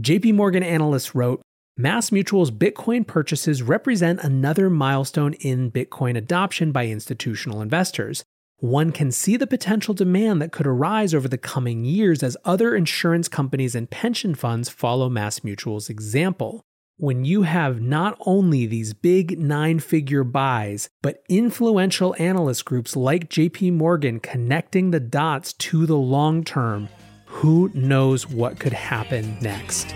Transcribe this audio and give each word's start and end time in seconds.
JP 0.00 0.34
Morgan 0.34 0.62
analysts 0.62 1.14
wrote 1.14 1.42
Mass 1.76 2.12
Mutual's 2.12 2.52
Bitcoin 2.52 3.04
purchases 3.04 3.62
represent 3.62 4.22
another 4.22 4.70
milestone 4.70 5.32
in 5.34 5.72
Bitcoin 5.72 6.16
adoption 6.16 6.70
by 6.70 6.86
institutional 6.86 7.60
investors. 7.60 8.24
One 8.58 8.92
can 8.92 9.10
see 9.10 9.36
the 9.36 9.46
potential 9.46 9.94
demand 9.94 10.40
that 10.40 10.52
could 10.52 10.66
arise 10.66 11.14
over 11.14 11.26
the 11.26 11.38
coming 11.38 11.84
years 11.84 12.22
as 12.22 12.36
other 12.44 12.76
insurance 12.76 13.28
companies 13.28 13.74
and 13.74 13.90
pension 13.90 14.34
funds 14.34 14.68
follow 14.68 15.08
Mass 15.08 15.42
Mutual's 15.42 15.88
example. 15.88 16.62
When 16.96 17.24
you 17.24 17.42
have 17.42 17.80
not 17.80 18.16
only 18.26 18.66
these 18.66 18.94
big 18.94 19.38
nine 19.38 19.78
figure 19.80 20.24
buys, 20.24 20.88
but 21.02 21.22
influential 21.28 22.14
analyst 22.18 22.64
groups 22.64 22.94
like 22.94 23.30
JP 23.30 23.72
Morgan 23.72 24.20
connecting 24.20 24.90
the 24.90 25.00
dots 25.00 25.52
to 25.54 25.86
the 25.86 25.96
long 25.96 26.44
term, 26.44 26.88
who 27.28 27.70
knows 27.74 28.26
what 28.26 28.58
could 28.58 28.72
happen 28.72 29.36
next? 29.40 29.94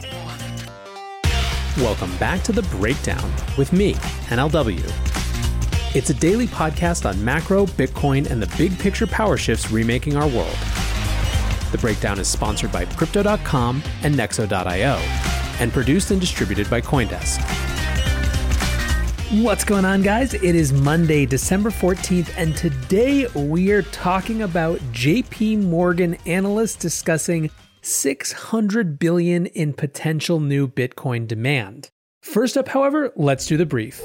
Welcome 1.79 2.15
back 2.19 2.43
to 2.45 2.53
The 2.53 2.63
Breakdown 2.63 3.33
with 3.57 3.73
me, 3.73 3.95
NLW. 4.29 4.81
It's 5.97 6.11
a 6.11 6.15
daily 6.15 6.47
podcast 6.47 7.09
on 7.09 7.23
macro, 7.25 7.67
Bitcoin, 7.67 8.31
and 8.31 8.43
the 8.43 8.55
big 8.57 8.79
picture 8.79 9.07
power 9.07 9.37
shifts 9.37 9.71
remaking 9.71 10.17
our 10.17 10.29
world. 10.29 10.57
The 11.73 11.79
Breakdown 11.81 12.19
is 12.19 12.29
sponsored 12.29 12.71
by 12.71 12.85
Crypto.com 12.85 13.83
and 14.03 14.15
Nexo.io 14.15 14.97
and 15.59 15.73
produced 15.73 16.11
and 16.11 16.21
distributed 16.21 16.69
by 16.69 16.81
Coindesk. 16.81 17.62
What's 19.41 19.65
going 19.65 19.87
on, 19.87 20.03
guys? 20.03 20.35
It 20.35 20.55
is 20.55 20.75
Monday, 20.75 21.25
December 21.25 21.71
14th, 21.71 22.35
and 22.37 22.55
today 22.55 23.27
we 23.29 23.71
are 23.71 23.81
talking 23.81 24.43
about 24.43 24.79
JP 24.93 25.63
Morgan 25.63 26.19
analysts 26.27 26.77
discussing 26.77 27.51
600 27.81 28.99
billion 28.99 29.47
in 29.47 29.73
potential 29.73 30.39
new 30.39 30.69
Bitcoin 30.69 31.27
demand. 31.27 31.89
First 32.21 32.59
up, 32.59 32.69
however, 32.69 33.11
let's 33.17 33.47
do 33.47 33.57
the 33.57 33.65
brief. 33.65 34.03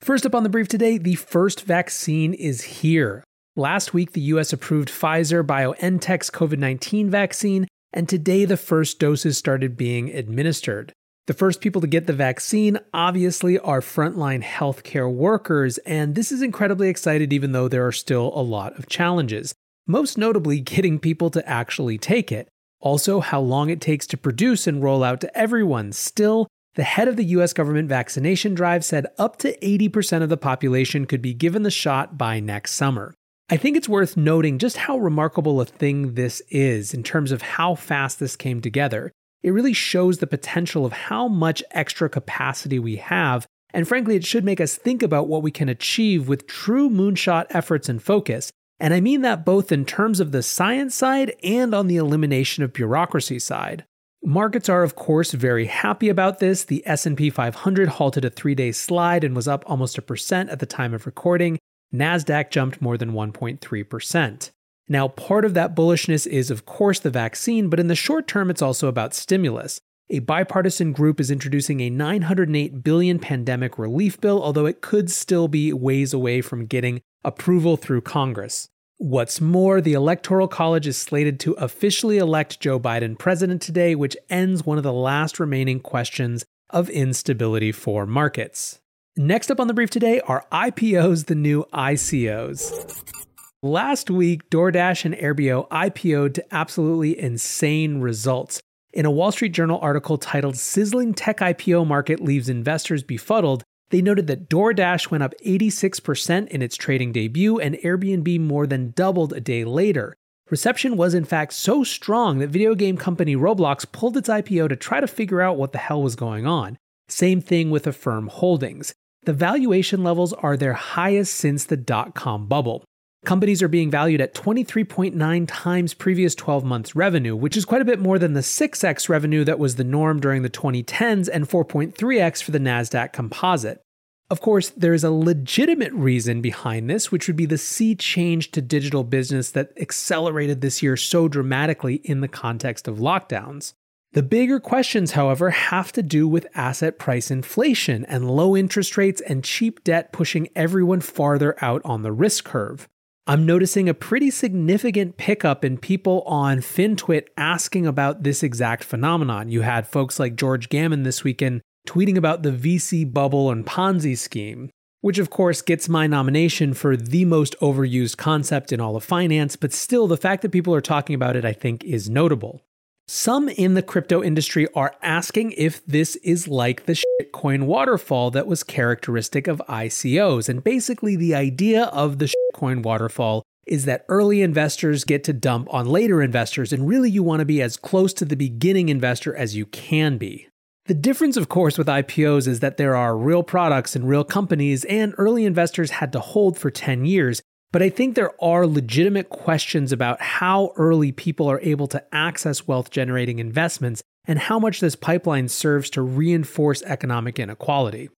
First 0.00 0.24
up 0.24 0.34
on 0.34 0.44
the 0.44 0.48
brief 0.48 0.66
today, 0.66 0.96
the 0.96 1.16
first 1.16 1.66
vaccine 1.66 2.32
is 2.32 2.62
here. 2.62 3.22
Last 3.54 3.92
week, 3.92 4.12
the 4.12 4.22
US 4.22 4.50
approved 4.50 4.88
Pfizer 4.88 5.44
BioNTech's 5.44 6.30
COVID 6.30 6.58
19 6.58 7.10
vaccine, 7.10 7.68
and 7.92 8.08
today 8.08 8.46
the 8.46 8.56
first 8.56 8.98
doses 8.98 9.36
started 9.36 9.76
being 9.76 10.08
administered. 10.08 10.94
The 11.28 11.34
first 11.34 11.60
people 11.60 11.80
to 11.80 11.86
get 11.86 12.08
the 12.08 12.12
vaccine, 12.12 12.80
obviously, 12.92 13.56
are 13.56 13.80
frontline 13.80 14.42
healthcare 14.42 15.12
workers, 15.12 15.78
and 15.78 16.16
this 16.16 16.32
is 16.32 16.42
incredibly 16.42 16.88
excited 16.88 17.32
even 17.32 17.52
though 17.52 17.68
there 17.68 17.86
are 17.86 17.92
still 17.92 18.32
a 18.34 18.42
lot 18.42 18.76
of 18.76 18.88
challenges, 18.88 19.54
most 19.86 20.18
notably 20.18 20.58
getting 20.60 20.98
people 20.98 21.30
to 21.30 21.48
actually 21.48 21.96
take 21.96 22.32
it. 22.32 22.48
Also, 22.80 23.20
how 23.20 23.40
long 23.40 23.70
it 23.70 23.80
takes 23.80 24.04
to 24.08 24.16
produce 24.16 24.66
and 24.66 24.82
roll 24.82 25.04
out 25.04 25.20
to 25.20 25.38
everyone. 25.38 25.92
Still, 25.92 26.48
the 26.74 26.82
head 26.82 27.06
of 27.06 27.14
the 27.14 27.24
US 27.26 27.52
government 27.52 27.88
vaccination 27.88 28.54
drive 28.54 28.84
said 28.84 29.06
up 29.16 29.36
to 29.38 29.56
80% 29.60 30.22
of 30.22 30.28
the 30.28 30.36
population 30.36 31.06
could 31.06 31.22
be 31.22 31.34
given 31.34 31.62
the 31.62 31.70
shot 31.70 32.18
by 32.18 32.40
next 32.40 32.72
summer. 32.72 33.14
I 33.48 33.58
think 33.58 33.76
it's 33.76 33.88
worth 33.88 34.16
noting 34.16 34.58
just 34.58 34.76
how 34.76 34.98
remarkable 34.98 35.60
a 35.60 35.66
thing 35.66 36.14
this 36.14 36.42
is 36.50 36.92
in 36.92 37.04
terms 37.04 37.30
of 37.30 37.42
how 37.42 37.76
fast 37.76 38.18
this 38.18 38.34
came 38.34 38.60
together. 38.60 39.12
It 39.42 39.50
really 39.50 39.72
shows 39.72 40.18
the 40.18 40.26
potential 40.26 40.86
of 40.86 40.92
how 40.92 41.28
much 41.28 41.62
extra 41.72 42.08
capacity 42.08 42.78
we 42.78 42.96
have, 42.96 43.46
and 43.74 43.88
frankly, 43.88 44.16
it 44.16 44.24
should 44.24 44.44
make 44.44 44.60
us 44.60 44.76
think 44.76 45.02
about 45.02 45.28
what 45.28 45.42
we 45.42 45.50
can 45.50 45.68
achieve 45.68 46.28
with 46.28 46.46
true 46.46 46.88
moonshot 46.88 47.46
efforts 47.50 47.88
and 47.88 48.02
focus, 48.02 48.50
and 48.78 48.92
I 48.92 49.00
mean 49.00 49.22
that 49.22 49.44
both 49.44 49.72
in 49.72 49.84
terms 49.84 50.20
of 50.20 50.32
the 50.32 50.42
science 50.42 50.94
side 50.94 51.34
and 51.42 51.74
on 51.74 51.86
the 51.86 51.96
elimination 51.96 52.64
of 52.64 52.72
bureaucracy 52.72 53.38
side. 53.38 53.84
Markets 54.24 54.68
are 54.68 54.84
of 54.84 54.94
course 54.94 55.32
very 55.32 55.66
happy 55.66 56.08
about 56.08 56.38
this. 56.38 56.64
The 56.64 56.86
S&P 56.86 57.28
500 57.28 57.88
halted 57.88 58.24
a 58.24 58.30
3-day 58.30 58.70
slide 58.70 59.24
and 59.24 59.34
was 59.34 59.48
up 59.48 59.64
almost 59.66 59.98
a 59.98 60.02
percent 60.02 60.50
at 60.50 60.60
the 60.60 60.66
time 60.66 60.94
of 60.94 61.06
recording. 61.06 61.58
Nasdaq 61.92 62.50
jumped 62.50 62.80
more 62.80 62.96
than 62.96 63.12
1.3%. 63.12 64.50
Now, 64.88 65.08
part 65.08 65.44
of 65.44 65.54
that 65.54 65.74
bullishness 65.74 66.26
is 66.26 66.50
of 66.50 66.66
course 66.66 67.00
the 67.00 67.10
vaccine, 67.10 67.68
but 67.68 67.80
in 67.80 67.88
the 67.88 67.94
short 67.94 68.26
term 68.26 68.50
it's 68.50 68.62
also 68.62 68.88
about 68.88 69.14
stimulus. 69.14 69.80
A 70.10 70.18
bipartisan 70.18 70.92
group 70.92 71.20
is 71.20 71.30
introducing 71.30 71.80
a 71.80 71.88
908 71.88 72.82
billion 72.82 73.18
pandemic 73.18 73.78
relief 73.78 74.20
bill, 74.20 74.42
although 74.42 74.66
it 74.66 74.82
could 74.82 75.10
still 75.10 75.48
be 75.48 75.72
ways 75.72 76.12
away 76.12 76.42
from 76.42 76.66
getting 76.66 77.00
approval 77.24 77.76
through 77.76 78.02
Congress. 78.02 78.68
What's 78.98 79.40
more, 79.40 79.80
the 79.80 79.94
Electoral 79.94 80.48
College 80.48 80.86
is 80.86 80.98
slated 80.98 81.40
to 81.40 81.54
officially 81.54 82.18
elect 82.18 82.60
Joe 82.60 82.78
Biden 82.78 83.18
president 83.18 83.62
today, 83.62 83.94
which 83.94 84.16
ends 84.28 84.66
one 84.66 84.76
of 84.76 84.84
the 84.84 84.92
last 84.92 85.40
remaining 85.40 85.80
questions 85.80 86.44
of 86.70 86.88
instability 86.90 87.72
for 87.72 88.06
markets. 88.06 88.80
Next 89.16 89.50
up 89.50 89.60
on 89.60 89.66
the 89.66 89.74
brief 89.74 89.90
today 89.90 90.20
are 90.20 90.44
IPOs 90.52 91.26
the 91.26 91.34
new 91.34 91.64
ICOs. 91.72 93.31
Last 93.64 94.10
week, 94.10 94.50
DoorDash 94.50 95.04
and 95.04 95.14
Airbnb 95.14 95.68
IPO'd 95.68 96.34
to 96.34 96.44
absolutely 96.52 97.16
insane 97.16 98.00
results. 98.00 98.60
In 98.92 99.06
a 99.06 99.10
Wall 99.12 99.30
Street 99.30 99.52
Journal 99.52 99.78
article 99.80 100.18
titled 100.18 100.56
Sizzling 100.56 101.14
Tech 101.14 101.38
IPO 101.38 101.86
Market 101.86 102.18
Leaves 102.18 102.48
Investors 102.48 103.04
Befuddled, 103.04 103.62
they 103.90 104.02
noted 104.02 104.26
that 104.26 104.48
DoorDash 104.50 105.12
went 105.12 105.22
up 105.22 105.32
86% 105.46 106.48
in 106.48 106.60
its 106.60 106.76
trading 106.76 107.12
debut 107.12 107.60
and 107.60 107.76
Airbnb 107.76 108.40
more 108.40 108.66
than 108.66 108.90
doubled 108.96 109.32
a 109.32 109.40
day 109.40 109.62
later. 109.62 110.16
Reception 110.50 110.96
was 110.96 111.14
in 111.14 111.24
fact 111.24 111.52
so 111.52 111.84
strong 111.84 112.40
that 112.40 112.48
video 112.48 112.74
game 112.74 112.96
company 112.96 113.36
Roblox 113.36 113.86
pulled 113.92 114.16
its 114.16 114.28
IPO 114.28 114.70
to 114.70 114.76
try 114.76 114.98
to 114.98 115.06
figure 115.06 115.40
out 115.40 115.56
what 115.56 115.70
the 115.70 115.78
hell 115.78 116.02
was 116.02 116.16
going 116.16 116.48
on. 116.48 116.78
Same 117.08 117.40
thing 117.40 117.70
with 117.70 117.86
Affirm 117.86 118.26
Holdings. 118.26 118.92
The 119.22 119.32
valuation 119.32 120.02
levels 120.02 120.32
are 120.32 120.56
their 120.56 120.72
highest 120.72 121.34
since 121.34 121.64
the 121.64 121.76
dot 121.76 122.16
com 122.16 122.48
bubble. 122.48 122.82
Companies 123.24 123.62
are 123.62 123.68
being 123.68 123.88
valued 123.88 124.20
at 124.20 124.34
23.9 124.34 125.44
times 125.46 125.94
previous 125.94 126.34
12 126.34 126.64
months 126.64 126.96
revenue, 126.96 127.36
which 127.36 127.56
is 127.56 127.64
quite 127.64 127.80
a 127.80 127.84
bit 127.84 128.00
more 128.00 128.18
than 128.18 128.32
the 128.32 128.40
6x 128.40 129.08
revenue 129.08 129.44
that 129.44 129.60
was 129.60 129.76
the 129.76 129.84
norm 129.84 130.18
during 130.18 130.42
the 130.42 130.50
2010s 130.50 131.28
and 131.32 131.48
4.3x 131.48 132.42
for 132.42 132.50
the 132.50 132.58
NASDAQ 132.58 133.12
composite. 133.12 133.80
Of 134.28 134.40
course, 134.40 134.70
there 134.70 134.94
is 134.94 135.04
a 135.04 135.10
legitimate 135.12 135.92
reason 135.92 136.40
behind 136.40 136.90
this, 136.90 137.12
which 137.12 137.28
would 137.28 137.36
be 137.36 137.46
the 137.46 137.58
sea 137.58 137.94
change 137.94 138.50
to 138.52 138.60
digital 138.60 139.04
business 139.04 139.52
that 139.52 139.70
accelerated 139.80 140.60
this 140.60 140.82
year 140.82 140.96
so 140.96 141.28
dramatically 141.28 141.96
in 142.02 142.22
the 142.22 142.28
context 142.28 142.88
of 142.88 142.96
lockdowns. 142.96 143.74
The 144.14 144.22
bigger 144.22 144.58
questions, 144.58 145.12
however, 145.12 145.50
have 145.50 145.92
to 145.92 146.02
do 146.02 146.26
with 146.26 146.48
asset 146.54 146.98
price 146.98 147.30
inflation 147.30 148.04
and 148.06 148.30
low 148.30 148.56
interest 148.56 148.96
rates 148.96 149.20
and 149.20 149.44
cheap 149.44 149.84
debt 149.84 150.12
pushing 150.12 150.48
everyone 150.56 151.00
farther 151.00 151.56
out 151.62 151.82
on 151.84 152.02
the 152.02 152.12
risk 152.12 152.44
curve. 152.44 152.88
I'm 153.24 153.46
noticing 153.46 153.88
a 153.88 153.94
pretty 153.94 154.32
significant 154.32 155.16
pickup 155.16 155.64
in 155.64 155.78
people 155.78 156.22
on 156.22 156.58
FinTwit 156.58 157.28
asking 157.36 157.86
about 157.86 158.24
this 158.24 158.42
exact 158.42 158.82
phenomenon. 158.82 159.48
You 159.48 159.60
had 159.60 159.86
folks 159.86 160.18
like 160.18 160.34
George 160.34 160.68
Gammon 160.68 161.04
this 161.04 161.22
weekend 161.22 161.60
tweeting 161.86 162.16
about 162.16 162.42
the 162.42 162.50
VC 162.50 163.10
bubble 163.12 163.52
and 163.52 163.64
Ponzi 163.64 164.18
scheme, 164.18 164.70
which 165.02 165.18
of 165.18 165.30
course 165.30 165.62
gets 165.62 165.88
my 165.88 166.08
nomination 166.08 166.74
for 166.74 166.96
the 166.96 167.24
most 167.24 167.54
overused 167.60 168.16
concept 168.16 168.72
in 168.72 168.80
all 168.80 168.96
of 168.96 169.04
finance, 169.04 169.54
but 169.54 169.72
still, 169.72 170.08
the 170.08 170.16
fact 170.16 170.42
that 170.42 170.50
people 170.50 170.74
are 170.74 170.80
talking 170.80 171.14
about 171.14 171.36
it, 171.36 171.44
I 171.44 171.52
think, 171.52 171.84
is 171.84 172.10
notable. 172.10 172.60
Some 173.08 173.48
in 173.48 173.74
the 173.74 173.82
crypto 173.82 174.22
industry 174.22 174.68
are 174.74 174.94
asking 175.02 175.52
if 175.52 175.84
this 175.86 176.16
is 176.16 176.48
like 176.48 176.86
the 176.86 176.94
shitcoin 176.94 177.64
waterfall 177.66 178.30
that 178.30 178.46
was 178.46 178.62
characteristic 178.62 179.46
of 179.46 179.62
ICOs. 179.68 180.48
And 180.48 180.64
basically, 180.64 181.16
the 181.16 181.34
idea 181.34 181.84
of 181.86 182.18
the 182.18 182.32
shitcoin 182.32 182.82
waterfall 182.82 183.42
is 183.66 183.84
that 183.84 184.04
early 184.08 184.42
investors 184.42 185.04
get 185.04 185.24
to 185.24 185.32
dump 185.32 185.72
on 185.72 185.86
later 185.86 186.22
investors, 186.22 186.72
and 186.72 186.88
really 186.88 187.10
you 187.10 187.22
want 187.22 187.40
to 187.40 187.46
be 187.46 187.62
as 187.62 187.76
close 187.76 188.12
to 188.14 188.24
the 188.24 188.36
beginning 188.36 188.88
investor 188.88 189.34
as 189.36 189.56
you 189.56 189.66
can 189.66 190.18
be. 190.18 190.48
The 190.86 190.94
difference, 190.94 191.36
of 191.36 191.48
course, 191.48 191.78
with 191.78 191.86
IPOs 191.86 192.48
is 192.48 192.58
that 192.58 192.76
there 192.76 192.96
are 192.96 193.16
real 193.16 193.44
products 193.44 193.94
and 193.94 194.08
real 194.08 194.24
companies, 194.24 194.84
and 194.86 195.14
early 195.16 195.44
investors 195.44 195.92
had 195.92 196.12
to 196.12 196.18
hold 196.18 196.58
for 196.58 196.70
10 196.70 197.04
years. 197.04 197.40
But 197.72 197.82
I 197.82 197.88
think 197.88 198.14
there 198.14 198.32
are 198.42 198.66
legitimate 198.66 199.30
questions 199.30 199.92
about 199.92 200.20
how 200.20 200.72
early 200.76 201.10
people 201.10 201.50
are 201.50 201.60
able 201.60 201.86
to 201.88 202.04
access 202.14 202.68
wealth 202.68 202.90
generating 202.90 203.38
investments 203.38 204.02
and 204.26 204.38
how 204.38 204.58
much 204.58 204.80
this 204.80 204.94
pipeline 204.94 205.48
serves 205.48 205.88
to 205.90 206.02
reinforce 206.02 206.82
economic 206.82 207.38
inequality. 207.38 208.10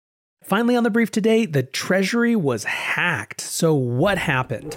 Finally, 0.43 0.77
on 0.77 0.83
the 0.83 0.91
brief 0.91 1.11
today, 1.11 1.47
the 1.47 1.63
Treasury 1.63 2.37
was 2.37 2.65
hacked. 2.65 3.41
So, 3.41 3.75
what 3.75 4.19
happened? 4.19 4.77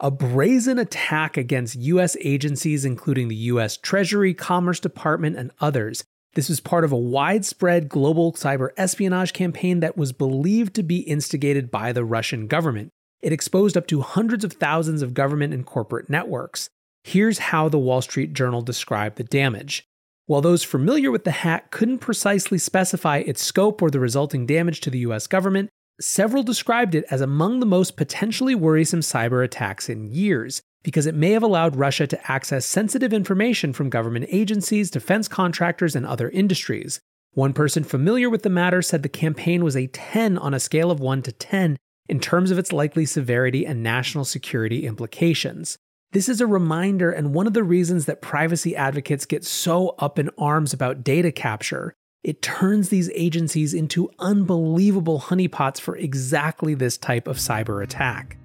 A 0.00 0.10
brazen 0.10 0.78
attack 0.78 1.36
against 1.36 1.76
US 1.76 2.16
agencies, 2.20 2.84
including 2.84 3.28
the 3.28 3.36
US 3.36 3.76
Treasury, 3.76 4.34
Commerce 4.34 4.80
Department, 4.80 5.36
and 5.36 5.52
others, 5.60 6.02
this 6.34 6.48
was 6.48 6.58
part 6.58 6.84
of 6.84 6.90
a 6.90 6.96
widespread 6.96 7.88
global 7.88 8.32
cyber 8.32 8.70
espionage 8.76 9.32
campaign 9.32 9.80
that 9.80 9.96
was 9.96 10.12
believed 10.12 10.74
to 10.74 10.82
be 10.82 10.98
instigated 10.98 11.70
by 11.70 11.92
the 11.92 12.04
Russian 12.04 12.48
government. 12.48 12.90
It 13.24 13.32
exposed 13.32 13.74
up 13.74 13.86
to 13.86 14.02
hundreds 14.02 14.44
of 14.44 14.52
thousands 14.52 15.00
of 15.00 15.14
government 15.14 15.54
and 15.54 15.64
corporate 15.64 16.10
networks. 16.10 16.68
Here's 17.04 17.38
how 17.38 17.70
the 17.70 17.78
Wall 17.78 18.02
Street 18.02 18.34
Journal 18.34 18.60
described 18.60 19.16
the 19.16 19.24
damage. 19.24 19.82
While 20.26 20.42
those 20.42 20.62
familiar 20.62 21.10
with 21.10 21.24
the 21.24 21.30
hack 21.30 21.70
couldn't 21.70 22.00
precisely 22.00 22.58
specify 22.58 23.18
its 23.18 23.42
scope 23.42 23.80
or 23.80 23.90
the 23.90 23.98
resulting 23.98 24.44
damage 24.44 24.82
to 24.82 24.90
the 24.90 24.98
US 24.98 25.26
government, 25.26 25.70
several 25.98 26.42
described 26.42 26.94
it 26.94 27.06
as 27.10 27.22
among 27.22 27.60
the 27.60 27.66
most 27.66 27.96
potentially 27.96 28.54
worrisome 28.54 29.00
cyber 29.00 29.42
attacks 29.42 29.88
in 29.88 30.12
years, 30.12 30.60
because 30.82 31.06
it 31.06 31.14
may 31.14 31.30
have 31.30 31.42
allowed 31.42 31.76
Russia 31.76 32.06
to 32.06 32.30
access 32.30 32.66
sensitive 32.66 33.14
information 33.14 33.72
from 33.72 33.88
government 33.88 34.26
agencies, 34.28 34.90
defense 34.90 35.28
contractors, 35.28 35.96
and 35.96 36.04
other 36.04 36.28
industries. 36.28 37.00
One 37.32 37.54
person 37.54 37.84
familiar 37.84 38.28
with 38.28 38.42
the 38.42 38.50
matter 38.50 38.82
said 38.82 39.02
the 39.02 39.08
campaign 39.08 39.64
was 39.64 39.76
a 39.76 39.86
10 39.86 40.36
on 40.36 40.52
a 40.52 40.60
scale 40.60 40.90
of 40.90 41.00
1 41.00 41.22
to 41.22 41.32
10 41.32 41.78
in 42.08 42.20
terms 42.20 42.50
of 42.50 42.58
its 42.58 42.72
likely 42.72 43.06
severity 43.06 43.66
and 43.66 43.82
national 43.82 44.24
security 44.24 44.86
implications. 44.86 45.78
This 46.12 46.28
is 46.28 46.40
a 46.40 46.46
reminder 46.46 47.10
and 47.10 47.34
one 47.34 47.46
of 47.46 47.54
the 47.54 47.64
reasons 47.64 48.06
that 48.06 48.22
privacy 48.22 48.76
advocates 48.76 49.26
get 49.26 49.44
so 49.44 49.96
up 49.98 50.18
in 50.18 50.30
arms 50.38 50.72
about 50.72 51.02
data 51.02 51.32
capture. 51.32 51.94
It 52.22 52.40
turns 52.40 52.88
these 52.88 53.10
agencies 53.14 53.74
into 53.74 54.10
unbelievable 54.18 55.20
honeypots 55.20 55.80
for 55.80 55.96
exactly 55.96 56.74
this 56.74 56.96
type 56.96 57.26
of 57.26 57.38
cyber 57.38 57.82
attack. 57.82 58.38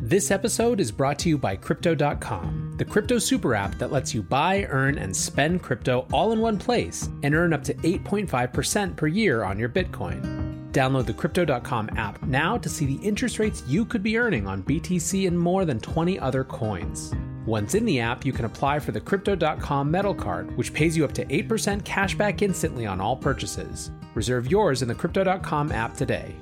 This 0.00 0.32
episode 0.32 0.80
is 0.80 0.90
brought 0.90 1.18
to 1.20 1.28
you 1.28 1.38
by 1.38 1.54
Crypto.com, 1.54 2.74
the 2.76 2.84
crypto 2.84 3.20
super 3.20 3.54
app 3.54 3.78
that 3.78 3.92
lets 3.92 4.12
you 4.12 4.20
buy, 4.20 4.64
earn, 4.64 4.98
and 4.98 5.14
spend 5.14 5.62
crypto 5.62 6.08
all 6.12 6.32
in 6.32 6.40
one 6.40 6.58
place 6.58 7.08
and 7.22 7.36
earn 7.36 7.52
up 7.52 7.62
to 7.62 7.74
8.5% 7.74 8.96
per 8.96 9.06
year 9.06 9.44
on 9.44 9.60
your 9.60 9.68
Bitcoin. 9.68 10.41
Download 10.72 11.04
the 11.04 11.12
Crypto.com 11.12 11.90
app 11.96 12.22
now 12.22 12.56
to 12.56 12.68
see 12.68 12.86
the 12.86 13.06
interest 13.06 13.38
rates 13.38 13.62
you 13.68 13.84
could 13.84 14.02
be 14.02 14.16
earning 14.16 14.46
on 14.46 14.62
BTC 14.62 15.28
and 15.28 15.38
more 15.38 15.66
than 15.66 15.78
20 15.80 16.18
other 16.18 16.44
coins. 16.44 17.12
Once 17.44 17.74
in 17.74 17.84
the 17.84 18.00
app, 18.00 18.24
you 18.24 18.32
can 18.32 18.46
apply 18.46 18.78
for 18.78 18.92
the 18.92 19.00
Crypto.com 19.00 19.90
Metal 19.90 20.14
Card, 20.14 20.56
which 20.56 20.72
pays 20.72 20.96
you 20.96 21.04
up 21.04 21.12
to 21.12 21.26
8% 21.26 21.84
cash 21.84 22.14
back 22.14 22.40
instantly 22.40 22.86
on 22.86 23.00
all 23.00 23.16
purchases. 23.16 23.90
Reserve 24.14 24.50
yours 24.50 24.80
in 24.80 24.88
the 24.88 24.94
Crypto.com 24.94 25.72
app 25.72 25.94
today. 25.96 26.34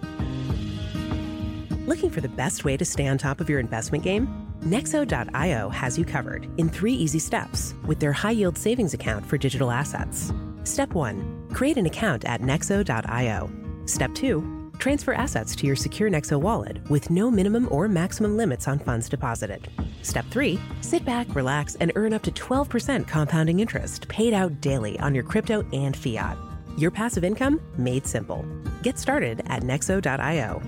Looking 1.86 2.10
for 2.10 2.20
the 2.20 2.28
best 2.28 2.64
way 2.64 2.76
to 2.76 2.84
stay 2.84 3.08
on 3.08 3.18
top 3.18 3.40
of 3.40 3.48
your 3.48 3.58
investment 3.58 4.04
game? 4.04 4.28
Nexo.io 4.60 5.70
has 5.70 5.98
you 5.98 6.04
covered 6.04 6.48
in 6.58 6.68
three 6.68 6.92
easy 6.92 7.18
steps 7.18 7.74
with 7.84 7.98
their 7.98 8.12
high 8.12 8.30
yield 8.30 8.56
savings 8.56 8.94
account 8.94 9.26
for 9.26 9.38
digital 9.38 9.72
assets. 9.72 10.32
Step 10.62 10.92
1 10.92 11.48
Create 11.52 11.78
an 11.78 11.86
account 11.86 12.24
at 12.26 12.42
Nexo.io. 12.42 13.59
Step 13.90 14.14
2 14.14 14.70
Transfer 14.78 15.12
assets 15.12 15.54
to 15.56 15.66
your 15.66 15.74
secure 15.74 16.08
Nexo 16.08 16.40
wallet 16.40 16.78
with 16.88 17.10
no 17.10 17.28
minimum 17.30 17.66
or 17.72 17.88
maximum 17.88 18.36
limits 18.36 18.68
on 18.68 18.78
funds 18.78 19.08
deposited. 19.08 19.68
Step 20.02 20.24
3 20.30 20.60
Sit 20.80 21.04
back, 21.04 21.34
relax, 21.34 21.74
and 21.74 21.90
earn 21.96 22.14
up 22.14 22.22
to 22.22 22.30
12% 22.30 23.08
compounding 23.08 23.58
interest 23.58 24.06
paid 24.06 24.32
out 24.32 24.60
daily 24.60 24.98
on 25.00 25.12
your 25.12 25.24
crypto 25.24 25.64
and 25.72 25.96
fiat. 25.96 26.38
Your 26.78 26.92
passive 26.92 27.24
income 27.24 27.60
made 27.76 28.06
simple. 28.06 28.46
Get 28.82 28.96
started 28.96 29.42
at 29.46 29.64
nexo.io. 29.64 30.62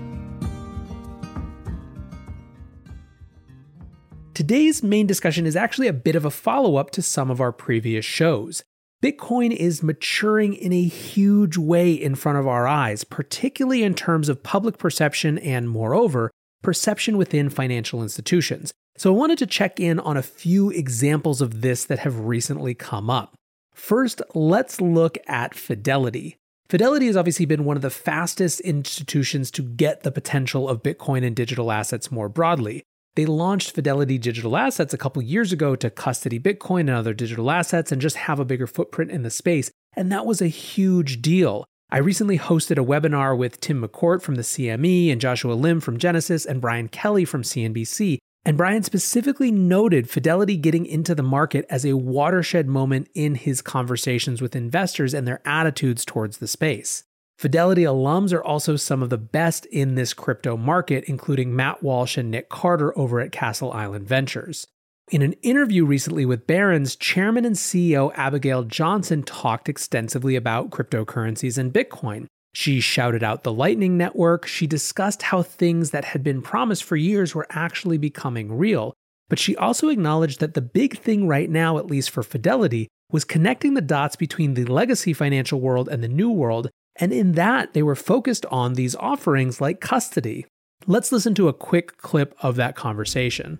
Today's 4.33 4.83
main 4.83 5.07
discussion 5.07 5.45
is 5.45 5.55
actually 5.55 5.87
a 5.87 5.93
bit 5.93 6.15
of 6.15 6.25
a 6.25 6.31
follow 6.31 6.75
up 6.75 6.91
to 6.91 7.01
some 7.01 7.31
of 7.31 7.39
our 7.39 7.53
previous 7.53 8.03
shows. 8.03 8.63
Bitcoin 9.03 9.51
is 9.51 9.83
maturing 9.83 10.53
in 10.53 10.71
a 10.71 10.85
huge 10.85 11.57
way 11.57 11.91
in 11.91 12.15
front 12.15 12.37
of 12.37 12.47
our 12.47 12.65
eyes, 12.65 13.03
particularly 13.03 13.83
in 13.83 13.95
terms 13.95 14.29
of 14.29 14.41
public 14.41 14.77
perception 14.77 15.37
and, 15.39 15.69
moreover, 15.69 16.31
perception 16.61 17.17
within 17.17 17.49
financial 17.49 18.01
institutions. 18.01 18.71
So 18.95 19.13
I 19.13 19.17
wanted 19.17 19.39
to 19.39 19.45
check 19.45 19.77
in 19.77 19.99
on 19.99 20.15
a 20.15 20.23
few 20.23 20.69
examples 20.69 21.41
of 21.41 21.59
this 21.59 21.83
that 21.83 21.99
have 21.99 22.17
recently 22.17 22.73
come 22.73 23.09
up. 23.09 23.35
First, 23.73 24.21
let's 24.33 24.79
look 24.79 25.17
at 25.27 25.53
Fidelity. 25.53 26.37
Fidelity 26.69 27.07
has 27.07 27.17
obviously 27.17 27.45
been 27.45 27.65
one 27.65 27.75
of 27.75 27.81
the 27.81 27.89
fastest 27.89 28.61
institutions 28.61 29.51
to 29.51 29.63
get 29.63 30.03
the 30.03 30.13
potential 30.13 30.69
of 30.69 30.81
Bitcoin 30.81 31.25
and 31.25 31.35
digital 31.35 31.73
assets 31.73 32.09
more 32.09 32.29
broadly. 32.29 32.83
They 33.15 33.25
launched 33.27 33.75
Fidelity 33.75 34.17
Digital 34.17 34.57
Assets 34.57 34.93
a 34.93 34.97
couple 34.97 35.21
years 35.21 35.51
ago 35.51 35.75
to 35.75 35.91
custody 35.91 36.39
Bitcoin 36.39 36.81
and 36.81 36.91
other 36.91 37.13
digital 37.13 37.51
assets 37.51 37.91
and 37.91 38.01
just 38.01 38.15
have 38.15 38.39
a 38.39 38.45
bigger 38.45 38.65
footprint 38.65 39.11
in 39.11 39.21
the 39.21 39.29
space. 39.29 39.69
And 39.95 40.11
that 40.11 40.25
was 40.25 40.41
a 40.41 40.47
huge 40.47 41.21
deal. 41.21 41.65
I 41.91 41.99
recently 41.99 42.39
hosted 42.39 42.81
a 42.81 42.85
webinar 42.85 43.37
with 43.37 43.59
Tim 43.59 43.83
McCourt 43.83 44.23
from 44.23 44.33
the 44.33 44.41
CME 44.41 45.11
and 45.11 45.21
Joshua 45.21 45.53
Lim 45.53 45.79
from 45.79 45.99
Genesis 45.99 46.43
and 46.43 46.59
Brian 46.59 46.87
Kelly 46.87 47.23
from 47.23 47.43
CNBC. 47.43 48.17
And 48.45 48.57
Brian 48.57 48.81
specifically 48.81 49.51
noted 49.51 50.09
Fidelity 50.09 50.57
getting 50.57 50.87
into 50.87 51.13
the 51.13 51.21
market 51.21 51.67
as 51.69 51.85
a 51.85 51.95
watershed 51.95 52.67
moment 52.67 53.09
in 53.13 53.35
his 53.35 53.61
conversations 53.61 54.41
with 54.41 54.55
investors 54.55 55.13
and 55.13 55.27
their 55.27 55.39
attitudes 55.45 56.03
towards 56.03 56.39
the 56.39 56.47
space. 56.47 57.03
Fidelity 57.37 57.83
alums 57.83 58.31
are 58.31 58.43
also 58.43 58.75
some 58.75 59.03
of 59.03 59.09
the 59.09 59.17
best 59.17 59.65
in 59.67 59.95
this 59.95 60.13
crypto 60.13 60.55
market, 60.55 61.03
including 61.05 61.55
Matt 61.55 61.83
Walsh 61.83 62.17
and 62.17 62.31
Nick 62.31 62.49
Carter 62.49 62.97
over 62.97 63.19
at 63.19 63.31
Castle 63.31 63.71
Island 63.71 64.07
Ventures. 64.07 64.67
In 65.11 65.21
an 65.21 65.33
interview 65.41 65.83
recently 65.83 66.25
with 66.25 66.47
Barron's, 66.47 66.95
Chairman 66.95 67.43
and 67.43 67.55
CEO 67.55 68.13
Abigail 68.15 68.63
Johnson 68.63 69.23
talked 69.23 69.67
extensively 69.67 70.35
about 70.35 70.69
cryptocurrencies 70.69 71.57
and 71.57 71.73
Bitcoin. 71.73 72.27
She 72.53 72.79
shouted 72.79 73.23
out 73.23 73.43
the 73.43 73.51
Lightning 73.51 73.97
Network. 73.97 74.45
She 74.45 74.65
discussed 74.67 75.23
how 75.23 75.41
things 75.41 75.89
that 75.89 76.05
had 76.05 76.23
been 76.23 76.41
promised 76.41 76.83
for 76.83 76.95
years 76.95 77.35
were 77.35 77.47
actually 77.49 77.97
becoming 77.97 78.57
real. 78.57 78.93
But 79.27 79.39
she 79.39 79.55
also 79.55 79.89
acknowledged 79.89 80.39
that 80.39 80.53
the 80.53 80.61
big 80.61 80.97
thing 80.99 81.27
right 81.27 81.49
now, 81.49 81.77
at 81.77 81.87
least 81.87 82.11
for 82.11 82.23
Fidelity, 82.23 82.87
was 83.11 83.25
connecting 83.25 83.73
the 83.73 83.81
dots 83.81 84.15
between 84.15 84.53
the 84.53 84.65
legacy 84.65 85.13
financial 85.13 85.59
world 85.59 85.89
and 85.89 86.03
the 86.03 86.07
new 86.07 86.29
world 86.29 86.69
and 86.97 87.11
in 87.11 87.33
that, 87.33 87.73
they 87.73 87.83
were 87.83 87.95
focused 87.95 88.45
on 88.47 88.73
these 88.73 88.95
offerings 88.95 89.59
like 89.59 89.79
custody. 89.81 90.45
Let's 90.85 91.11
listen 91.11 91.33
to 91.35 91.47
a 91.47 91.53
quick 91.53 91.97
clip 91.97 92.35
of 92.41 92.55
that 92.57 92.75
conversation. 92.75 93.59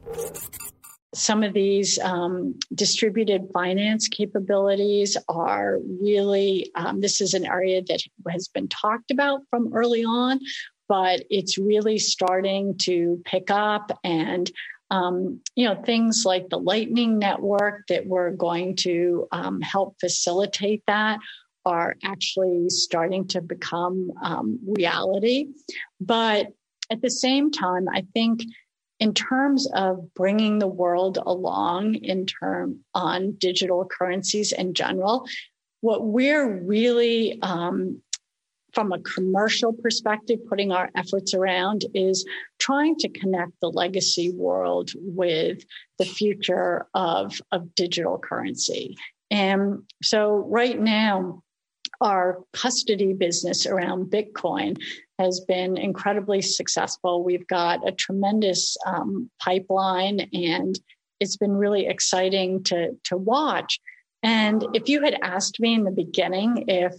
Some 1.16 1.44
of 1.44 1.54
these 1.54 2.00
um, 2.00 2.56
distributed 2.74 3.48
finance 3.54 4.08
capabilities 4.08 5.16
are 5.30 5.78
really, 6.02 6.72
um, 6.76 7.02
this 7.02 7.22
is 7.22 7.34
an 7.34 7.46
area 7.46 7.82
that 7.88 8.02
has 8.30 8.48
been 8.48 8.68
talked 8.68 9.12
about 9.12 9.42
from 9.50 9.74
early 9.74 10.04
on, 10.04 10.40
but 10.90 11.24
it's 11.30 11.58
really 11.58 12.00
starting 12.00 12.78
to 12.80 13.22
pick 13.26 13.50
up 13.50 13.98
and 14.04 14.52
um, 14.92 15.42
you 15.56 15.68
know, 15.68 15.82
things 15.82 16.24
like 16.24 16.50
the 16.50 16.60
Lightning 16.60 17.18
Network 17.18 17.88
that 17.88 18.06
we're 18.06 18.30
going 18.30 18.76
to 18.78 19.28
um, 19.32 19.60
help 19.60 19.96
facilitate 20.00 20.84
that 20.86 21.20
are 21.66 21.96
actually 22.04 22.70
starting 22.70 23.28
to 23.30 23.42
become 23.42 24.12
um, 24.22 24.60
reality. 24.66 25.48
But 26.00 26.48
at 26.92 27.02
the 27.02 27.12
same 27.12 27.52
time, 27.52 27.88
I 27.94 28.06
think 28.14 28.42
in 29.00 29.14
terms 29.14 29.68
of 29.74 30.14
bringing 30.14 30.60
the 30.60 30.68
world 30.68 31.18
along 31.18 31.96
in 31.96 32.26
term 32.26 32.80
on 32.94 33.34
digital 33.38 33.86
currencies 33.86 34.52
in 34.52 34.74
general, 34.74 35.28
what 35.82 36.06
we're 36.06 36.62
really 36.64 37.42
um, 37.42 38.02
from 38.74 38.92
a 38.92 39.00
commercial 39.00 39.72
perspective, 39.72 40.40
putting 40.50 40.72
our 40.72 40.90
efforts 40.96 41.34
around 41.34 41.86
is 41.94 42.26
trying 42.60 42.96
to 42.98 43.10
connect 43.10 43.52
the 43.62 43.70
legacy 43.70 44.32
world 44.32 44.92
with 44.96 45.64
the 46.00 46.06
future 46.06 46.88
of, 46.94 47.40
of 47.52 47.76
digital 47.76 48.18
currency. 48.18 48.96
And 49.30 49.84
so, 50.02 50.46
right 50.50 50.80
now, 50.80 51.43
our 52.04 52.40
custody 52.54 53.14
business 53.14 53.66
around 53.66 54.12
Bitcoin 54.12 54.78
has 55.20 55.40
been 55.40 55.78
incredibly 55.78 56.42
successful. 56.42 57.24
We've 57.24 57.48
got 57.48 57.88
a 57.88 57.92
tremendous 57.92 58.76
um, 58.86 59.30
pipeline, 59.40 60.30
and 60.34 60.78
it's 61.20 61.38
been 61.38 61.54
really 61.54 61.88
exciting 61.88 62.64
to, 62.64 62.92
to 63.06 63.18
watch. 63.18 63.80
And 64.22 64.66
if 64.74 64.90
you 64.90 65.02
had 65.02 65.18
asked 65.22 65.60
me 65.60 65.74
in 65.74 65.84
the 65.84 65.92
beginning 65.92 66.66
if 66.68 66.94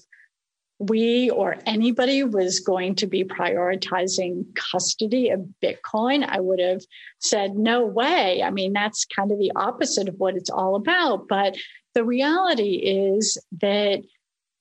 we 0.79 1.31
or 1.31 1.57
anybody 1.67 2.25
was 2.25 2.61
going 2.61 2.97
to 2.97 3.07
be 3.07 3.25
prioritizing 3.25 4.45
custody 4.55 5.31
of 5.31 5.47
Bitcoin, 5.63 6.27
I 6.29 6.41
would 6.41 6.61
have 6.61 6.83
said, 7.21 7.55
no 7.55 7.87
way. 7.87 8.43
I 8.43 8.51
mean, 8.51 8.73
that's 8.73 9.05
kind 9.05 9.31
of 9.31 9.39
the 9.39 9.53
opposite 9.55 10.09
of 10.09 10.17
what 10.17 10.37
it's 10.37 10.51
all 10.51 10.75
about. 10.75 11.29
But 11.29 11.57
the 11.95 12.05
reality 12.05 12.75
is 12.75 13.39
that 13.61 14.03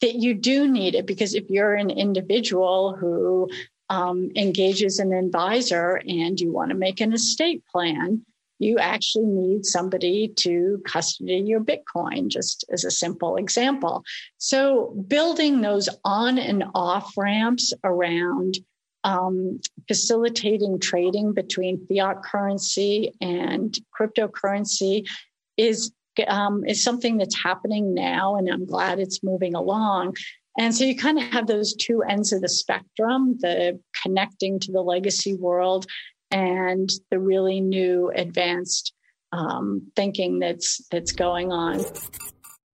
that 0.04 0.16
you 0.16 0.34
do 0.34 0.68
need 0.68 0.96
it 0.96 1.08
because 1.08 1.34
if 1.34 1.50
you're 1.50 1.76
an 1.76 1.90
individual 1.90 2.94
who 2.94 3.50
um, 3.90 4.32
engages 4.36 5.00
an 5.00 5.14
advisor 5.14 6.02
and 6.06 6.42
you 6.42 6.52
want 6.52 6.72
to 6.72 6.76
make 6.76 7.00
an 7.00 7.14
estate 7.14 7.64
plan, 7.72 8.22
you 8.60 8.80
actually 8.80 9.28
need 9.28 9.66
somebody 9.66 10.28
to 10.28 10.82
custody 10.86 11.38
your 11.46 11.62
Bitcoin, 11.62 12.28
just 12.28 12.66
as 12.70 12.84
a 12.84 12.92
simple 12.92 13.38
example. 13.38 14.04
So, 14.40 14.94
building 15.08 15.62
those 15.62 15.88
on 16.04 16.38
and 16.38 16.66
off 16.76 17.14
ramps 17.16 17.72
around 17.86 18.58
um, 19.06 19.62
facilitating 19.88 20.80
trading 20.80 21.32
between 21.32 21.88
fiat 21.88 22.24
currency 22.24 23.14
and 23.22 23.78
cryptocurrency 23.98 25.08
is 25.56 25.94
um, 26.28 26.64
is 26.66 26.84
something 26.84 27.18
that's 27.18 27.42
happening 27.42 27.94
now, 27.94 28.36
and 28.36 28.50
I'm 28.50 28.66
glad 28.66 29.00
it's 29.00 29.24
moving 29.24 29.56
along. 29.56 30.16
And 30.58 30.76
so 30.76 30.84
you 30.84 30.96
kind 30.96 31.18
of 31.18 31.24
have 31.26 31.48
those 31.48 31.74
two 31.74 32.04
ends 32.04 32.32
of 32.32 32.42
the 32.42 32.50
spectrum 32.50 33.38
the 33.40 33.80
connecting 34.04 34.60
to 34.60 34.72
the 34.72 34.82
legacy 34.82 35.36
world 35.36 35.88
and 36.30 36.90
the 37.10 37.20
really 37.20 37.60
new 37.60 38.12
advanced 38.16 38.94
um, 39.32 39.92
thinking 39.96 40.40
that's 40.40 40.86
that's 40.92 41.12
going 41.12 41.52
on. 41.52 41.84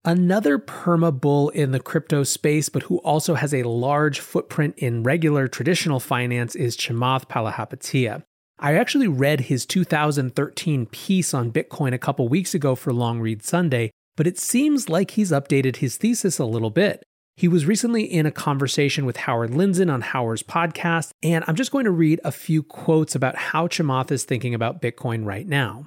Another 0.06 0.58
perma 0.58 1.18
bull 1.18 1.50
in 1.50 1.72
the 1.72 1.80
crypto 1.80 2.24
space, 2.24 2.70
but 2.70 2.84
who 2.84 2.98
also 3.00 3.34
has 3.36 3.54
a 3.54 3.64
large 3.64 4.20
footprint 4.20 4.76
in 4.78 5.04
regular 5.04 5.48
traditional 5.48 6.00
finance, 6.00 6.56
is 6.56 6.78
Chamath 6.78 7.28
Palihapitiya. 7.28 8.24
I 8.62 8.74
actually 8.74 9.08
read 9.08 9.42
his 9.42 9.66
2013 9.66 10.86
piece 10.88 11.34
on 11.34 11.52
Bitcoin 11.52 11.94
a 11.94 11.98
couple 11.98 12.28
weeks 12.28 12.54
ago 12.54 12.76
for 12.76 12.92
Long 12.92 13.22
Read 13.22 13.42
Sunday, 13.42 13.90
but 14.18 14.28
it 14.28 14.38
seems 14.38 14.90
like 14.90 15.12
he's 15.12 15.32
updated 15.32 15.78
his 15.78 15.96
thesis 15.96 16.40
a 16.40 16.46
little 16.46 16.70
bit. 16.70 17.02
He 17.38 17.48
was 17.48 17.66
recently 17.66 18.04
in 18.04 18.26
a 18.26 18.32
conversation 18.32 19.06
with 19.06 19.16
Howard 19.16 19.52
Lindzen 19.52 19.90
on 19.90 20.02
Howard's 20.02 20.44
podcast, 20.44 21.12
and 21.24 21.46
I'm 21.48 21.56
just 21.56 21.72
going 21.72 21.86
to 21.86 21.92
read 21.92 22.20
a 22.26 22.34
few 22.34 22.62
quotes 22.62 23.16
about 23.16 23.38
how 23.38 23.68
Chamath 23.68 24.12
is 24.12 24.26
thinking 24.26 24.54
about 24.54 24.82
Bitcoin 24.82 25.24
right 25.26 25.48
now. 25.48 25.86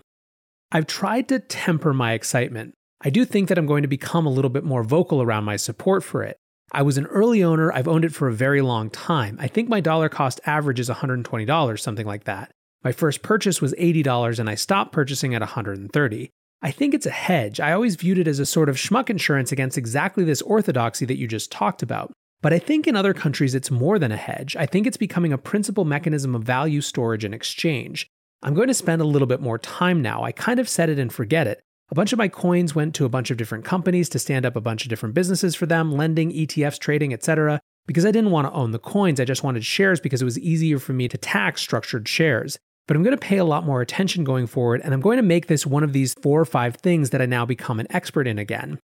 I've 0.71 0.87
tried 0.87 1.29
to 1.29 1.41
temper 1.41 1.93
my 1.93 2.15
excitement. 2.15 2.73
I 3.03 3.11
do 3.11 3.27
think 3.27 3.51
that 3.51 3.59
I'm 3.59 3.67
going 3.67 3.83
to 3.83 3.89
become 3.89 4.25
a 4.25 4.31
little 4.31 4.49
bit 4.49 4.65
more 4.65 4.83
vocal 4.83 5.21
around 5.21 5.45
my 5.45 5.57
support 5.57 6.03
for 6.03 6.23
it. 6.23 6.39
I 6.73 6.81
was 6.81 6.97
an 6.97 7.05
early 7.05 7.45
owner, 7.45 7.71
I've 7.71 7.89
owned 7.89 8.07
it 8.07 8.15
for 8.15 8.29
a 8.29 8.33
very 8.33 8.63
long 8.63 8.89
time. 8.89 9.37
I 9.39 9.47
think 9.47 9.69
my 9.69 9.81
dollar 9.81 10.09
cost 10.09 10.41
average 10.47 10.81
is 10.81 10.89
$120, 10.89 11.79
something 11.79 12.07
like 12.07 12.25
that. 12.25 12.51
My 12.85 12.93
first 12.93 13.23
purchase 13.23 13.61
was 13.61 13.75
$80 13.75 14.39
and 14.39 14.51
I 14.51 14.57
stopped 14.57 14.93
purchasing 14.93 15.35
at 15.35 15.41
130. 15.41 16.31
I 16.65 16.71
think 16.71 16.95
it's 16.95 17.07
a 17.07 17.11
hedge. 17.11 17.61
I 17.61 17.73
always 17.73 17.97
viewed 17.97 18.19
it 18.19 18.29
as 18.29 18.39
a 18.39 18.47
sort 18.47 18.69
of 18.69 18.77
schmuck 18.77 19.09
insurance 19.09 19.53
against 19.53 19.79
exactly 19.79 20.25
this 20.25 20.43
orthodoxy 20.43 21.05
that 21.07 21.19
you 21.19 21.29
just 21.29 21.53
talked 21.53 21.83
about. 21.83 22.13
But 22.41 22.53
I 22.53 22.59
think 22.59 22.89
in 22.89 22.97
other 22.97 23.15
countries 23.15 23.55
it's 23.55 23.71
more 23.71 23.99
than 23.99 24.11
a 24.11 24.17
hedge. 24.17 24.57
I 24.57 24.67
think 24.67 24.87
it's 24.87 24.97
becoming 24.97 25.33
a 25.33 25.39
principal 25.39 25.85
mechanism 25.85 26.35
of 26.35 26.43
value 26.43 26.81
storage 26.81 27.25
and 27.25 27.35
exchange. 27.35 28.09
I'm 28.43 28.55
going 28.55 28.69
to 28.69 28.75
spend 28.75 29.01
a 29.01 29.07
little 29.07 29.29
bit 29.29 29.41
more 29.41 29.59
time 29.59 30.03
now. 30.03 30.25
I 30.25 30.33
kind 30.33 30.59
of 30.59 30.69
set 30.69 30.89
it 30.89 30.99
and 30.99 31.13
forget 31.13 31.47
it. 31.47 31.61
A 31.91 31.95
bunch 31.95 32.13
of 32.13 32.19
my 32.19 32.29
coins 32.29 32.75
went 32.75 32.95
to 32.97 33.05
a 33.05 33.09
bunch 33.09 33.31
of 33.31 33.37
different 33.37 33.65
companies 33.65 34.09
to 34.09 34.19
stand 34.19 34.45
up 34.45 34.57
a 34.57 34.61
bunch 34.61 34.83
of 34.83 34.89
different 34.89 35.15
businesses 35.15 35.55
for 35.55 35.67
them, 35.67 35.93
lending, 35.93 36.33
ETFs, 36.33 36.81
trading, 36.81 37.13
etc. 37.13 37.61
Because 37.87 38.07
I 38.07 38.11
didn't 38.11 38.31
want 38.31 38.49
to 38.49 38.53
own 38.53 38.73
the 38.73 38.79
coins, 38.79 39.21
I 39.21 39.25
just 39.25 39.45
wanted 39.45 39.65
shares 39.65 40.01
because 40.01 40.23
it 40.23 40.25
was 40.25 40.39
easier 40.39 40.81
for 40.81 40.95
me 40.95 41.07
to 41.07 41.19
tax 41.19 41.63
structured 41.63 42.09
shares 42.09 42.59
but 42.93 42.97
I'm 42.99 43.05
going 43.05 43.17
to 43.17 43.27
pay 43.27 43.39
a 43.39 43.45
lot 43.47 43.65
more 43.65 43.81
attention 43.81 44.23
going 44.23 44.47
forward, 44.47 44.83
and 44.85 44.93
I'm 44.93 45.01
going 45.01 45.17
to 45.17 45.23
make 45.23 45.47
this 45.47 45.67
one 45.67 45.83
of 45.83 45.95
these 45.95 46.13
four 46.21 46.39
or 46.39 46.45
five 46.45 46.77
things 46.77 47.09
that 47.09 47.23
I 47.23 47.25
now 47.25 47.47
become 47.47 47.81
an 47.81 47.87
expert 47.89 48.27
in 48.27 48.39
again. 48.39 48.79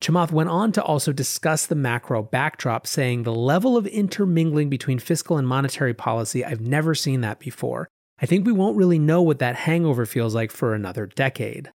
Chamath 0.00 0.30
went 0.30 0.48
on 0.48 0.70
to 0.70 0.82
also 0.84 1.12
discuss 1.12 1.66
the 1.66 1.74
macro 1.74 2.22
backdrop, 2.22 2.86
saying 2.86 3.24
the 3.24 3.34
level 3.34 3.76
of 3.76 3.84
intermingling 3.88 4.68
between 4.70 5.00
fiscal 5.00 5.38
and 5.38 5.48
monetary 5.48 5.92
policy, 5.92 6.44
I've 6.44 6.60
never 6.60 6.94
seen 6.94 7.20
that 7.22 7.40
before. 7.40 7.88
I 8.22 8.26
think 8.26 8.46
we 8.46 8.52
won't 8.52 8.76
really 8.76 9.00
know 9.00 9.22
what 9.22 9.40
that 9.40 9.56
hangover 9.56 10.06
feels 10.06 10.36
like 10.36 10.52
for 10.52 10.72
another 10.72 11.06
decade. 11.06 11.72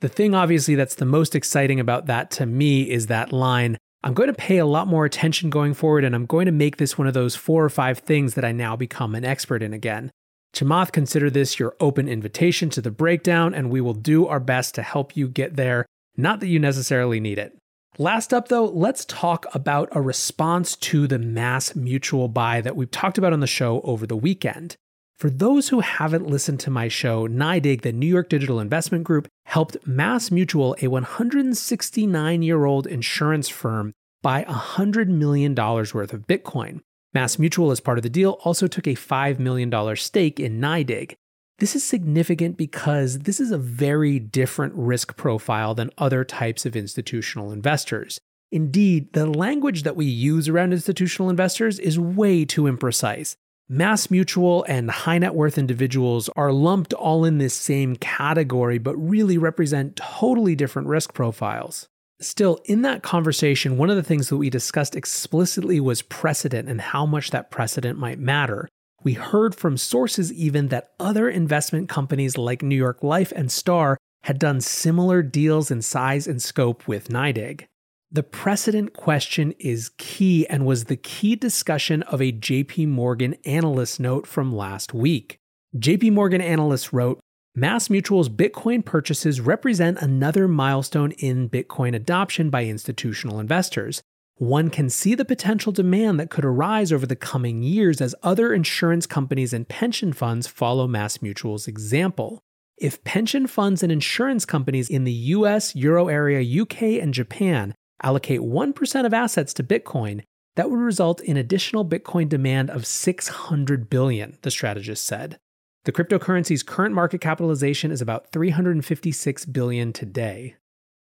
The 0.00 0.08
thing, 0.08 0.34
obviously, 0.34 0.74
that's 0.74 0.96
the 0.96 1.04
most 1.04 1.36
exciting 1.36 1.78
about 1.78 2.06
that 2.06 2.32
to 2.32 2.44
me 2.44 2.90
is 2.90 3.06
that 3.06 3.32
line 3.32 3.78
I'm 4.02 4.14
going 4.14 4.26
to 4.26 4.34
pay 4.34 4.58
a 4.58 4.66
lot 4.66 4.88
more 4.88 5.04
attention 5.04 5.48
going 5.48 5.74
forward, 5.74 6.02
and 6.02 6.12
I'm 6.12 6.26
going 6.26 6.46
to 6.46 6.52
make 6.52 6.78
this 6.78 6.98
one 6.98 7.06
of 7.06 7.14
those 7.14 7.36
four 7.36 7.64
or 7.64 7.70
five 7.70 8.00
things 8.00 8.34
that 8.34 8.44
I 8.44 8.50
now 8.50 8.74
become 8.74 9.14
an 9.14 9.24
expert 9.24 9.62
in 9.62 9.72
again. 9.72 10.10
Chamath, 10.54 10.92
consider 10.92 11.30
this 11.30 11.58
your 11.58 11.76
open 11.80 12.08
invitation 12.08 12.70
to 12.70 12.80
the 12.80 12.90
breakdown, 12.90 13.54
and 13.54 13.70
we 13.70 13.80
will 13.80 13.94
do 13.94 14.26
our 14.26 14.40
best 14.40 14.74
to 14.74 14.82
help 14.82 15.16
you 15.16 15.28
get 15.28 15.56
there. 15.56 15.86
Not 16.16 16.40
that 16.40 16.48
you 16.48 16.58
necessarily 16.58 17.20
need 17.20 17.38
it. 17.38 17.56
Last 17.98 18.32
up, 18.32 18.48
though, 18.48 18.66
let's 18.66 19.04
talk 19.04 19.46
about 19.54 19.88
a 19.92 20.00
response 20.00 20.76
to 20.76 21.06
the 21.06 21.18
mass 21.18 21.74
mutual 21.74 22.28
buy 22.28 22.60
that 22.60 22.76
we've 22.76 22.90
talked 22.90 23.18
about 23.18 23.32
on 23.32 23.40
the 23.40 23.46
show 23.46 23.80
over 23.82 24.06
the 24.06 24.16
weekend. 24.16 24.76
For 25.18 25.28
those 25.28 25.68
who 25.68 25.80
haven't 25.80 26.26
listened 26.26 26.60
to 26.60 26.70
my 26.70 26.88
show, 26.88 27.28
NYDIG, 27.28 27.82
the 27.82 27.92
New 27.92 28.06
York 28.06 28.30
Digital 28.30 28.58
Investment 28.58 29.04
Group, 29.04 29.28
helped 29.44 29.86
Mass 29.86 30.30
Mutual, 30.30 30.74
a 30.80 30.88
169 30.88 32.42
year 32.42 32.64
old 32.64 32.86
insurance 32.86 33.48
firm, 33.48 33.92
buy 34.22 34.44
$100 34.44 35.08
million 35.08 35.54
worth 35.54 36.14
of 36.14 36.26
Bitcoin. 36.26 36.80
MassMutual, 37.14 37.72
as 37.72 37.80
part 37.80 37.98
of 37.98 38.02
the 38.02 38.10
deal, 38.10 38.38
also 38.44 38.66
took 38.66 38.86
a 38.86 38.94
$5 38.94 39.38
million 39.38 39.96
stake 39.96 40.38
in 40.38 40.60
NYDIG. 40.60 41.14
This 41.58 41.74
is 41.74 41.84
significant 41.84 42.56
because 42.56 43.20
this 43.20 43.40
is 43.40 43.50
a 43.50 43.58
very 43.58 44.18
different 44.18 44.72
risk 44.74 45.16
profile 45.16 45.74
than 45.74 45.90
other 45.98 46.24
types 46.24 46.64
of 46.64 46.76
institutional 46.76 47.52
investors. 47.52 48.20
Indeed, 48.52 49.12
the 49.12 49.26
language 49.26 49.82
that 49.82 49.96
we 49.96 50.06
use 50.06 50.48
around 50.48 50.72
institutional 50.72 51.30
investors 51.30 51.78
is 51.78 51.98
way 51.98 52.44
too 52.44 52.62
imprecise. 52.62 53.34
Mass 53.68 54.10
mutual 54.10 54.64
and 54.68 54.90
high 54.90 55.18
net 55.18 55.34
worth 55.34 55.58
individuals 55.58 56.28
are 56.34 56.50
lumped 56.50 56.92
all 56.94 57.24
in 57.24 57.38
this 57.38 57.54
same 57.54 57.94
category, 57.96 58.78
but 58.78 58.96
really 58.96 59.38
represent 59.38 59.96
totally 59.96 60.56
different 60.56 60.88
risk 60.88 61.14
profiles. 61.14 61.88
Still, 62.20 62.60
in 62.66 62.82
that 62.82 63.02
conversation, 63.02 63.78
one 63.78 63.88
of 63.88 63.96
the 63.96 64.02
things 64.02 64.28
that 64.28 64.36
we 64.36 64.50
discussed 64.50 64.94
explicitly 64.94 65.80
was 65.80 66.02
precedent 66.02 66.68
and 66.68 66.80
how 66.80 67.06
much 67.06 67.30
that 67.30 67.50
precedent 67.50 67.98
might 67.98 68.18
matter. 68.18 68.68
We 69.02 69.14
heard 69.14 69.54
from 69.54 69.78
sources 69.78 70.30
even 70.30 70.68
that 70.68 70.90
other 71.00 71.30
investment 71.30 71.88
companies 71.88 72.36
like 72.36 72.62
New 72.62 72.76
York 72.76 73.02
Life 73.02 73.32
and 73.34 73.50
Star 73.50 73.96
had 74.24 74.38
done 74.38 74.60
similar 74.60 75.22
deals 75.22 75.70
in 75.70 75.80
size 75.80 76.26
and 76.26 76.42
scope 76.42 76.86
with 76.86 77.08
NYDIG. 77.08 77.64
The 78.12 78.22
precedent 78.22 78.92
question 78.92 79.54
is 79.58 79.92
key 79.96 80.46
and 80.48 80.66
was 80.66 80.84
the 80.84 80.96
key 80.96 81.36
discussion 81.36 82.02
of 82.02 82.20
a 82.20 82.32
JP 82.32 82.88
Morgan 82.88 83.36
analyst 83.46 83.98
note 83.98 84.26
from 84.26 84.54
last 84.54 84.92
week. 84.92 85.38
JP 85.76 86.12
Morgan 86.12 86.40
analyst 86.42 86.92
wrote, 86.92 87.20
MassMutual's 87.58 88.28
Bitcoin 88.28 88.84
purchases 88.84 89.40
represent 89.40 89.98
another 89.98 90.46
milestone 90.46 91.10
in 91.12 91.50
Bitcoin 91.50 91.96
adoption 91.96 92.48
by 92.48 92.64
institutional 92.64 93.40
investors. 93.40 94.02
One 94.36 94.70
can 94.70 94.88
see 94.88 95.16
the 95.16 95.24
potential 95.24 95.72
demand 95.72 96.20
that 96.20 96.30
could 96.30 96.44
arise 96.44 96.92
over 96.92 97.06
the 97.06 97.16
coming 97.16 97.60
years 97.64 98.00
as 98.00 98.14
other 98.22 98.54
insurance 98.54 99.04
companies 99.04 99.52
and 99.52 99.68
pension 99.68 100.12
funds 100.12 100.46
follow 100.46 100.86
MassMutual's 100.86 101.66
example. 101.66 102.38
If 102.78 103.02
pension 103.02 103.48
funds 103.48 103.82
and 103.82 103.90
insurance 103.90 104.44
companies 104.44 104.88
in 104.88 105.02
the 105.02 105.12
US, 105.12 105.74
Euro 105.74 106.06
area, 106.06 106.62
UK, 106.62 107.02
and 107.02 107.12
Japan 107.12 107.74
allocate 108.00 108.42
1% 108.42 109.06
of 109.06 109.12
assets 109.12 109.52
to 109.54 109.64
Bitcoin, 109.64 110.22
that 110.54 110.70
would 110.70 110.78
result 110.78 111.20
in 111.20 111.36
additional 111.36 111.84
Bitcoin 111.84 112.28
demand 112.28 112.70
of 112.70 112.86
600 112.86 113.90
billion, 113.90 114.38
the 114.42 114.52
strategist 114.52 115.04
said. 115.04 115.36
The 115.84 115.92
cryptocurrency's 115.92 116.62
current 116.62 116.94
market 116.94 117.22
capitalization 117.22 117.90
is 117.90 118.02
about 118.02 118.32
356 118.32 119.46
billion 119.46 119.94
today. 119.94 120.56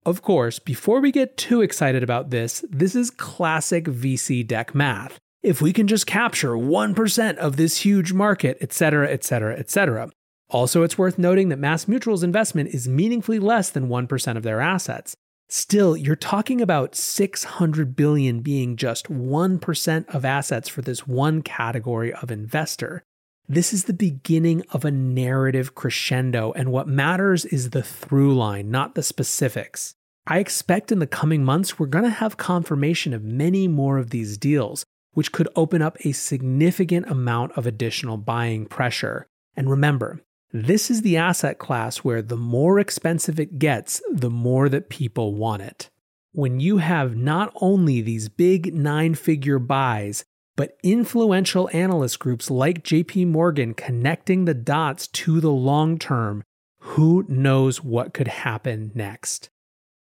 Of 0.06 0.22
course, 0.22 0.60
before 0.60 1.02
we 1.02 1.12
get 1.12 1.38
too 1.38 1.62
excited 1.62 2.04
about 2.04 2.30
this, 2.30 2.64
this 2.70 2.96
is 2.96 3.10
classic 3.10 3.86
VC 3.86 4.46
deck 4.46 4.76
math. 4.76 5.18
If 5.42 5.60
we 5.60 5.74
can 5.74 5.88
just 5.88 6.06
capture 6.06 6.52
1% 6.52 7.38
of 7.38 7.58
this 7.58 7.78
huge 7.78 8.14
market, 8.14 8.58
etc., 8.62 9.10
etc., 9.12 9.58
etc. 9.58 10.12
Also, 10.50 10.84
it's 10.84 10.98
worth 11.00 11.18
noting 11.18 11.50
that 11.50 11.58
Mass 11.58 11.88
Mutual's 11.88 12.24
investment 12.24 12.70
is 12.70 12.88
meaningfully 12.88 13.40
less 13.40 13.72
than 13.72 13.90
1% 13.90 14.38
of 14.38 14.44
their 14.44 14.62
assets. 14.62 15.16
Still, 15.48 15.98
you're 15.98 16.16
talking 16.16 16.62
about 16.62 16.96
600 16.96 17.96
billion 17.96 18.42
being 18.42 18.76
just 18.76 19.12
1% 19.12 20.14
of 20.14 20.26
assets 20.26 20.70
for 20.70 20.84
this 20.84 21.08
one 21.08 21.42
category 21.42 22.14
of 22.14 22.30
investor. 22.30 23.04
This 23.52 23.74
is 23.74 23.86
the 23.86 23.94
beginning 23.94 24.62
of 24.70 24.86
a 24.86 24.92
narrative 24.92 25.74
crescendo, 25.74 26.52
and 26.52 26.72
what 26.72 26.88
matters 26.88 27.46
is 27.46 27.72
the 27.72 27.82
through 27.82 28.36
line, 28.36 28.70
not 28.70 28.94
the 28.94 29.02
specifics. 29.02 29.96
I 30.28 30.38
expect 30.38 30.92
in 30.92 31.00
the 31.00 31.08
coming 31.08 31.44
months 31.44 31.80
we're 31.80 31.88
going 31.88 32.04
to 32.04 32.12
have 32.12 32.38
confirmation 32.38 33.12
of 33.12 33.24
many 33.24 33.68
more 33.68 33.98
of 33.98 34.12
these 34.12 34.38
deals, 34.38 34.86
which 35.14 35.32
could 35.32 35.50
open 35.56 35.82
up 35.82 35.98
a 36.06 36.12
significant 36.12 37.10
amount 37.10 37.54
of 37.58 37.66
additional 37.66 38.18
buying 38.18 38.68
pressure. 38.68 39.26
And 39.56 39.68
remember, 39.68 40.22
this 40.54 40.92
is 40.92 41.02
the 41.02 41.18
asset 41.18 41.58
class 41.58 41.98
where 41.98 42.22
the 42.22 42.38
more 42.38 42.80
expensive 42.80 43.40
it 43.40 43.58
gets, 43.58 44.00
the 44.12 44.30
more 44.30 44.70
that 44.70 44.90
people 44.90 45.34
want 45.34 45.64
it. 45.64 45.90
When 46.34 46.60
you 46.60 46.78
have 46.78 47.16
not 47.16 47.52
only 47.56 48.02
these 48.02 48.30
big 48.30 48.76
nine 48.76 49.16
figure 49.16 49.58
buys, 49.58 50.24
but 50.60 50.76
influential 50.84 51.70
analyst 51.72 52.20
groups 52.20 52.52
like 52.52 52.84
JP 52.84 53.28
Morgan 53.28 53.74
connecting 53.74 54.44
the 54.44 54.54
dots 54.54 55.08
to 55.08 55.40
the 55.40 55.54
long 55.54 55.98
term, 55.98 56.44
who 56.82 57.24
knows 57.30 57.82
what 57.82 58.14
could 58.14 58.28
happen 58.28 58.92
next? 58.94 59.48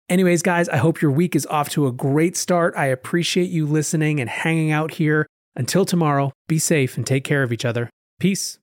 Anyways, 0.08 0.42
guys, 0.42 0.68
I 0.68 0.78
hope 0.78 1.00
your 1.00 1.12
week 1.12 1.36
is 1.36 1.46
off 1.46 1.68
to 1.70 1.86
a 1.86 1.92
great 1.92 2.36
start. 2.36 2.74
I 2.76 2.86
appreciate 2.86 3.50
you 3.50 3.66
listening 3.66 4.18
and 4.18 4.28
hanging 4.28 4.72
out 4.72 4.94
here. 4.94 5.28
Until 5.54 5.84
tomorrow, 5.84 6.32
be 6.48 6.58
safe 6.58 6.96
and 6.96 7.06
take 7.06 7.22
care 7.22 7.44
of 7.44 7.52
each 7.52 7.64
other. 7.64 7.88
Peace. 8.18 8.58